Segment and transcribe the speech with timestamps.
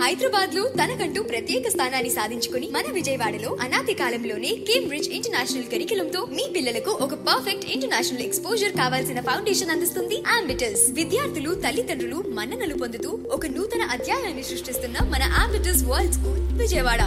[0.00, 6.92] హైదరాబాద్లో తనకంటూ ప్రత్యేక స్థానాన్ని సాధించుకుని మన విజయవాడలో అనాది కాలంలోనే కేంబ్రిడ్జ్ ఇంటర్నేషనల్ కరికులం తో మీ పిల్లలకు
[7.04, 14.44] ఒక పర్ఫెక్ట్ ఇంటర్నేషనల్ ఎక్స్పోజర్ కావాల్సిన ఫౌండేషన్ అందిస్తుంది ఆంబిటస్ విద్యార్థులు తల్లిదండ్రులు మన్ననలు పొందుతూ ఒక నూతన అధ్యాయాన్ని
[14.50, 17.02] సృష్టిస్తున్న మన ఆంబిటస్ వరల్డ్ స్కూల్ విజయవాడ.